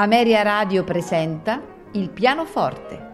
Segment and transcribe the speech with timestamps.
[0.00, 1.60] Ameria Radio presenta
[1.92, 3.08] Il pianoforte.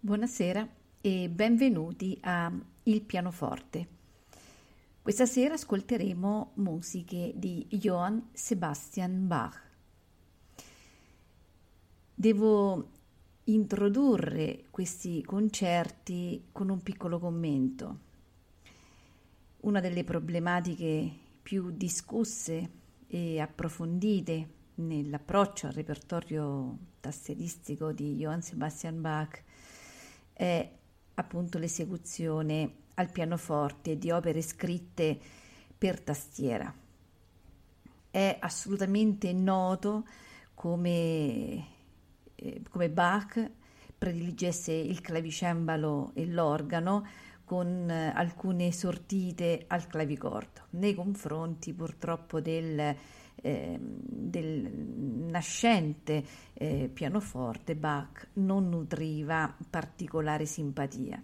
[0.00, 0.68] Buonasera
[1.00, 3.88] e benvenuti a Il pianoforte.
[5.00, 9.67] Questa sera ascolteremo musiche di Johann Sebastian Bach.
[12.20, 12.88] Devo
[13.44, 17.98] introdurre questi concerti con un piccolo commento.
[19.60, 21.08] Una delle problematiche
[21.40, 22.70] più discusse
[23.06, 29.40] e approfondite nell'approccio al repertorio tastieristico di Johann Sebastian Bach
[30.32, 30.72] è
[31.14, 35.16] appunto l'esecuzione al pianoforte di opere scritte
[35.78, 36.74] per tastiera.
[38.10, 40.04] È assolutamente noto
[40.54, 41.76] come
[42.40, 43.50] eh, come Bach
[43.96, 47.06] prediligesse il clavicembalo e l'organo
[47.44, 52.94] con eh, alcune sortite al clavicordo, nei confronti purtroppo del,
[53.34, 54.70] eh, del
[55.30, 61.22] nascente eh, pianoforte Bach non nutriva particolare simpatia.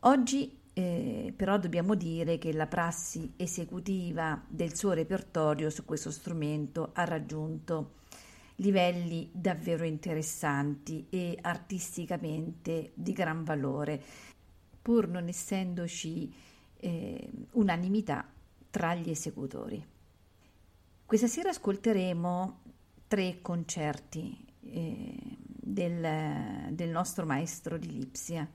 [0.00, 6.90] Oggi eh, però dobbiamo dire che la prassi esecutiva del suo repertorio su questo strumento
[6.94, 8.00] ha raggiunto
[8.62, 14.00] livelli davvero interessanti e artisticamente di gran valore,
[14.80, 16.32] pur non essendoci
[16.76, 18.24] eh, unanimità
[18.70, 19.84] tra gli esecutori.
[21.04, 22.60] Questa sera ascolteremo
[23.08, 28.48] tre concerti eh, del, del, nostro maestro di Lipsia.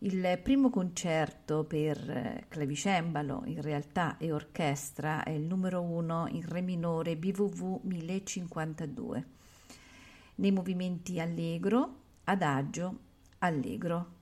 [0.00, 6.60] Il primo concerto per clavicembalo, in realtà e orchestra, è il numero uno in Re
[6.60, 9.36] minore BWV 1052
[10.38, 12.98] nei movimenti allegro, adagio,
[13.38, 14.16] allegro.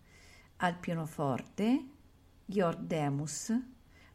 [0.59, 1.84] Al pianoforte
[2.44, 3.53] Georg Demus,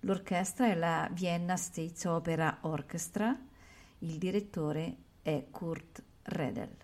[0.02, 3.38] l'orchestra è la Vienna States Opera Orchestra,
[4.00, 6.76] il direttore è Kurt Redel.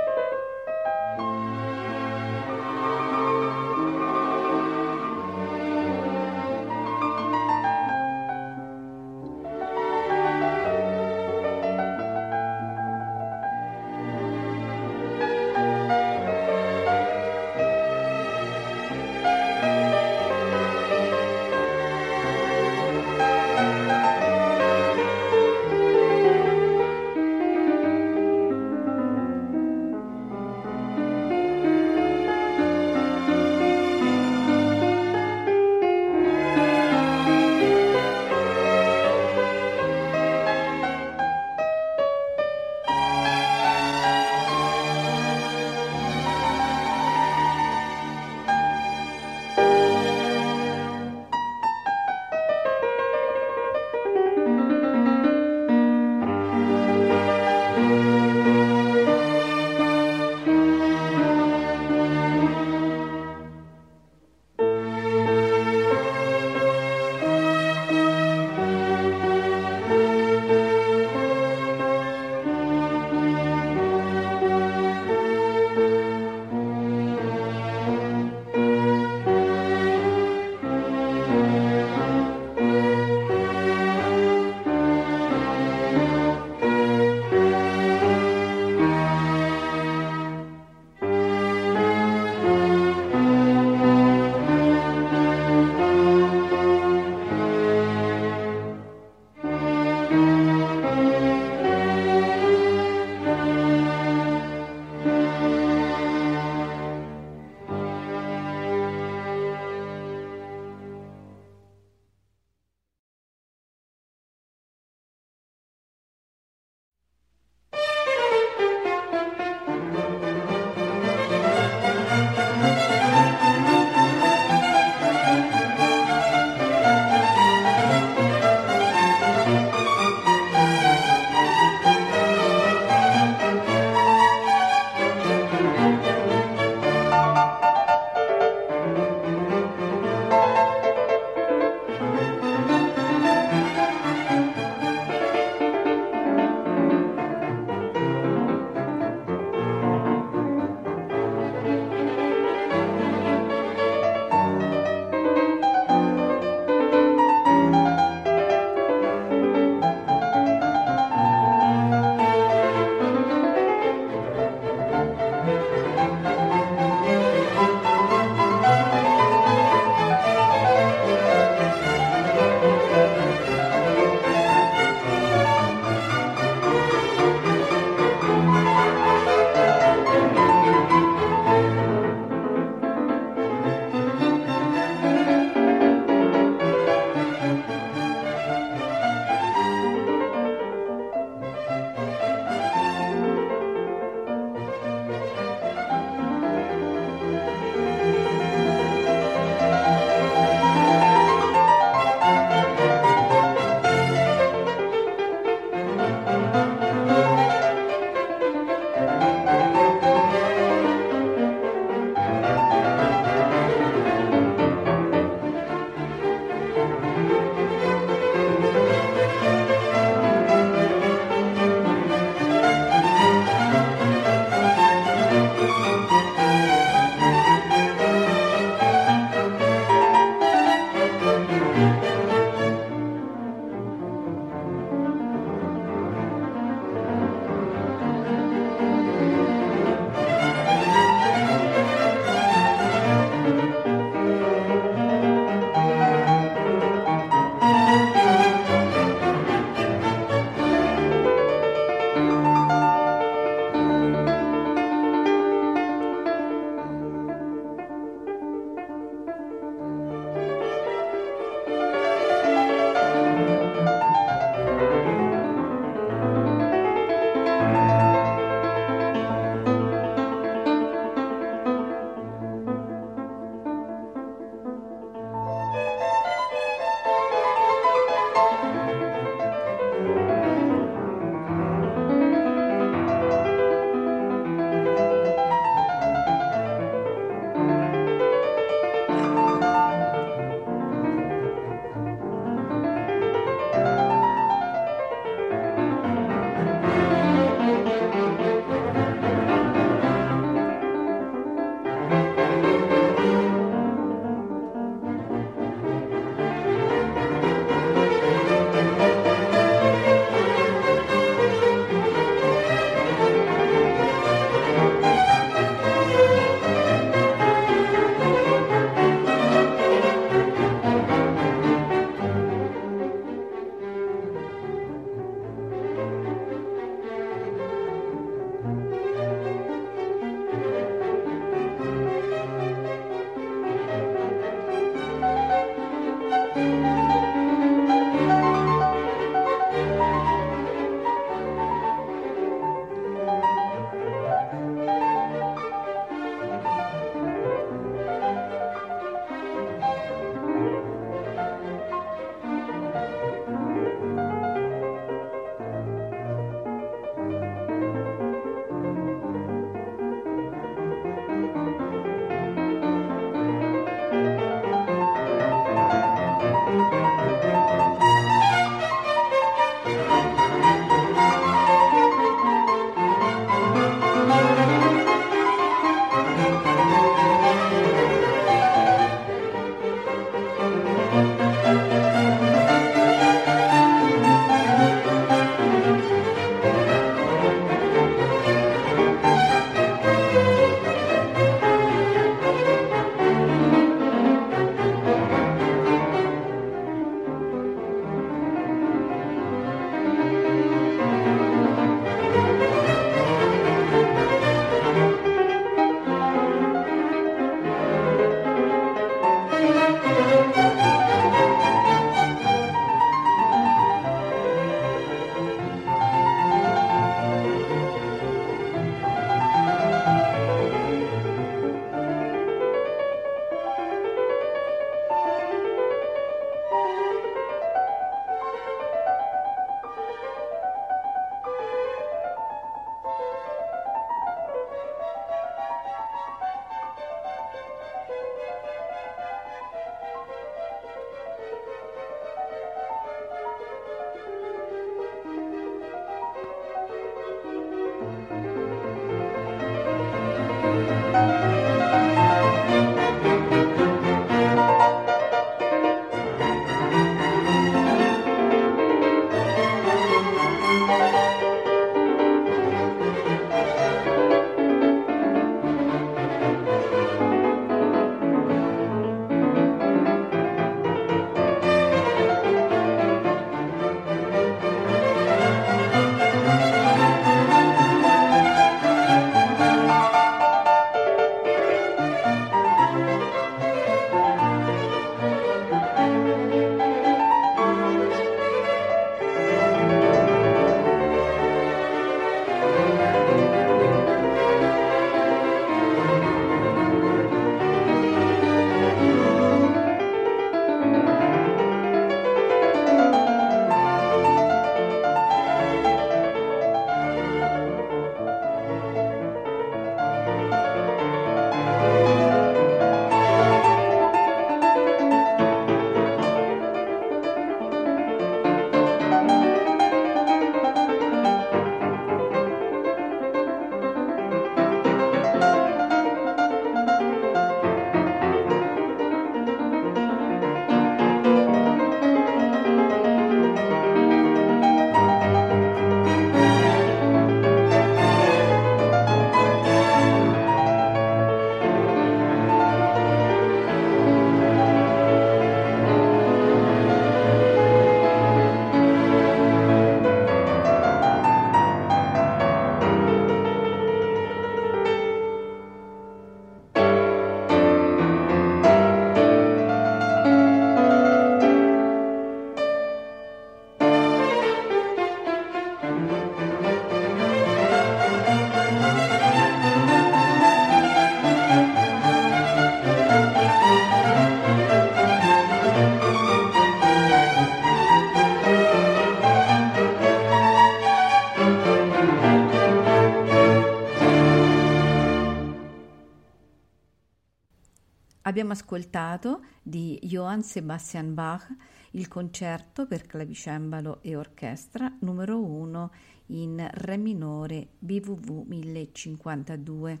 [588.50, 591.46] Abbiamo ascoltato di Johann Sebastian Bach
[591.92, 595.90] il concerto per clavicembalo e orchestra numero 1
[596.26, 600.00] in Re minore BWV 1052.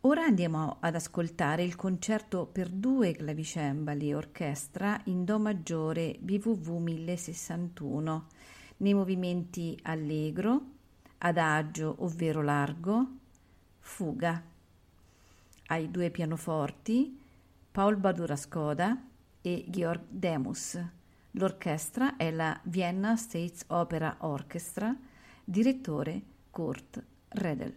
[0.00, 6.68] Ora andiamo ad ascoltare il concerto per due clavicembali e orchestra in Do maggiore BWV
[6.68, 8.26] 1061
[8.78, 10.60] nei movimenti allegro,
[11.18, 13.06] adagio ovvero largo,
[13.78, 14.42] fuga.
[15.66, 17.20] Ai due pianoforti
[17.72, 19.02] Paul Badura Skoda
[19.40, 20.78] e Georg Demus.
[21.32, 24.94] L'orchestra è la Vienna States Opera Orchestra,
[25.42, 27.74] direttore Kurt Redel.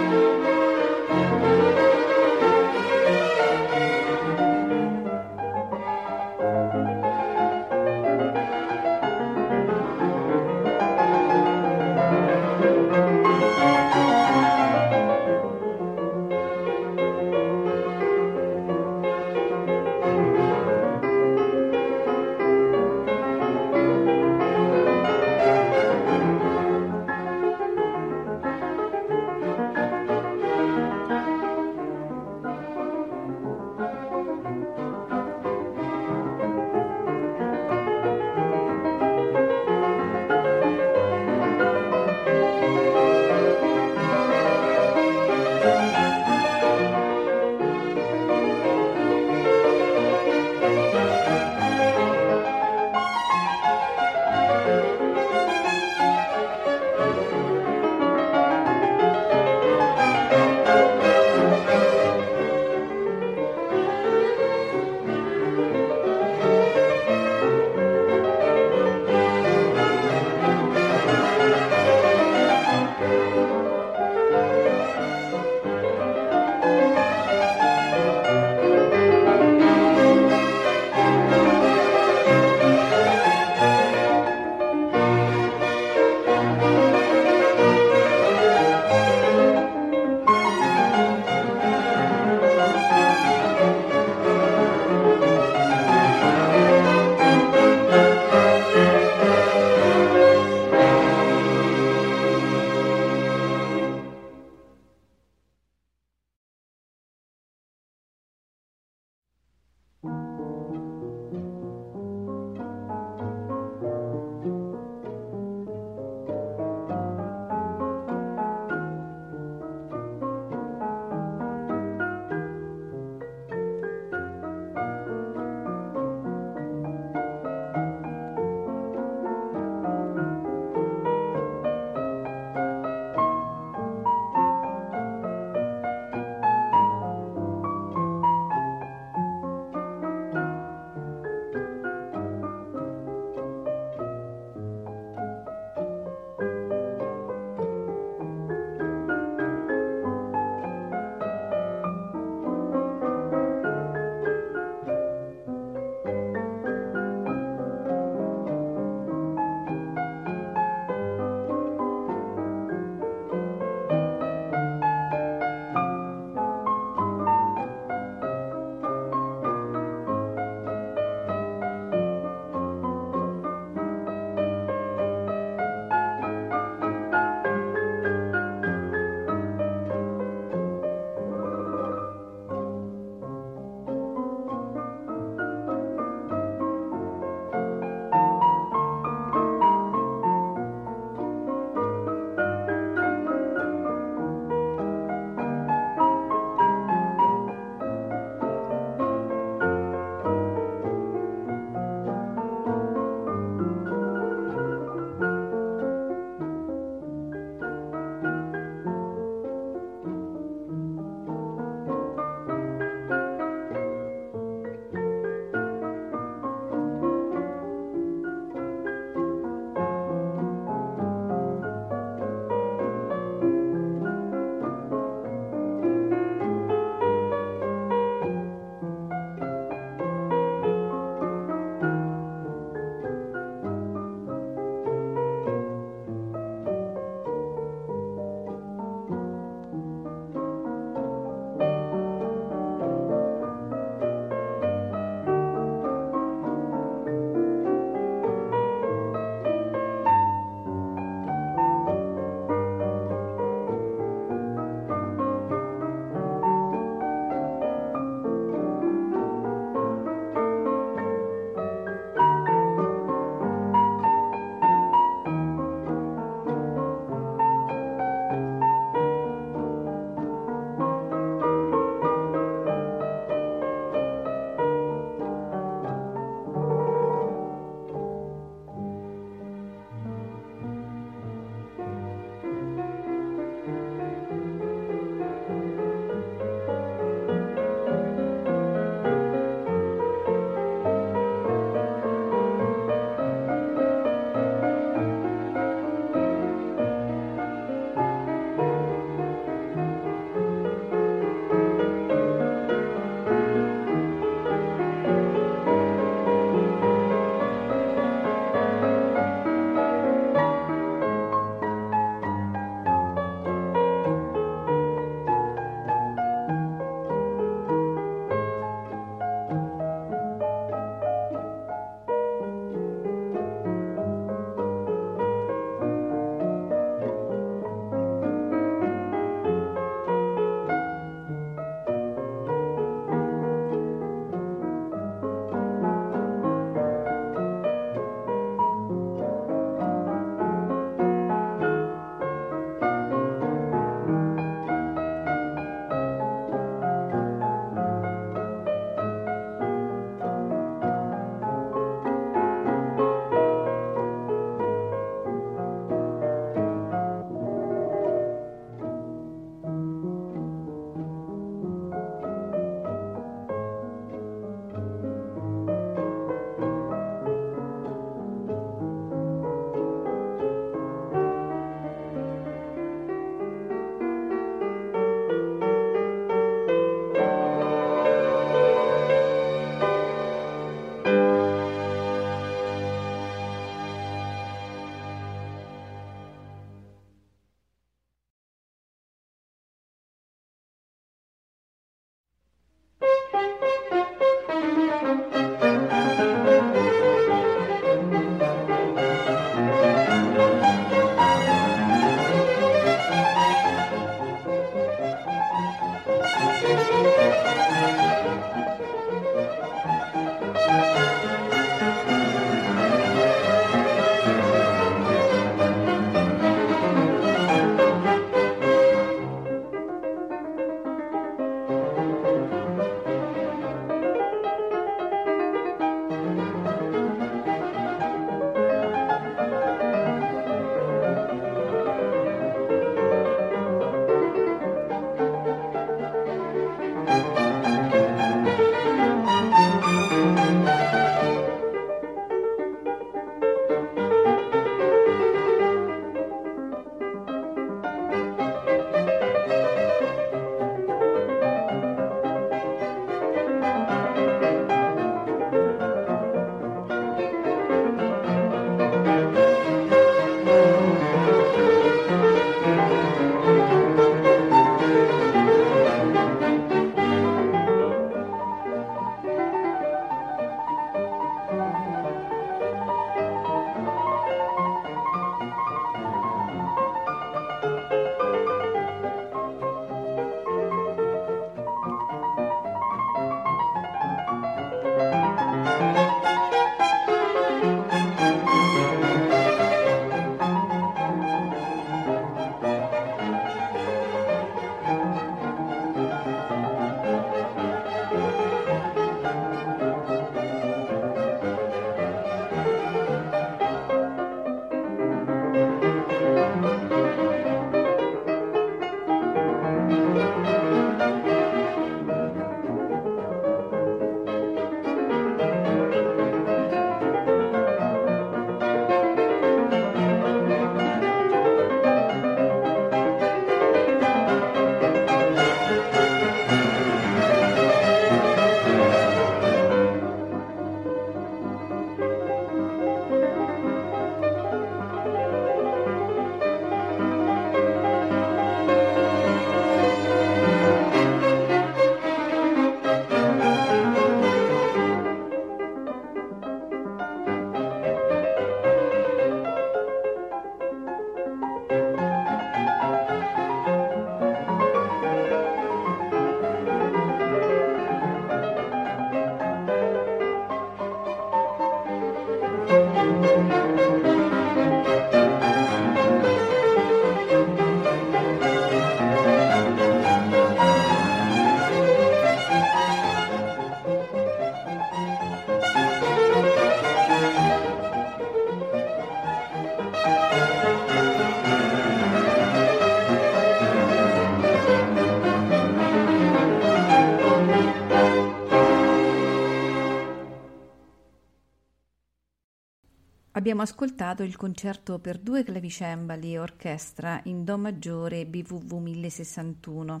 [593.54, 600.00] Abbiamo ascoltato il concerto per due clavicembali e orchestra in Do maggiore BWV 1061.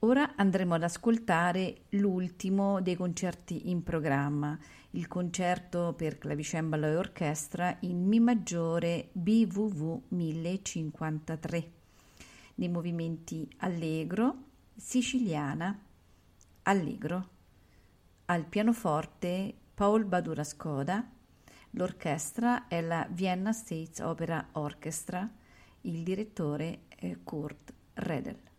[0.00, 4.58] Ora andremo ad ascoltare l'ultimo dei concerti in programma,
[4.90, 11.72] il concerto per clavicembalo e orchestra in Mi maggiore BWV 1053,
[12.56, 14.34] nei movimenti allegro,
[14.76, 15.80] siciliana,
[16.64, 17.28] allegro.
[18.26, 21.10] Al pianoforte Paul Badura Skoda,
[21.74, 25.28] L'orchestra è la Vienna States Opera Orchestra,
[25.82, 28.49] il direttore è Kurt Redel.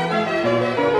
[0.00, 0.99] Música